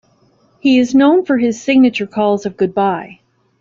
[0.59, 3.19] He is known for his signature calls of Goodbye!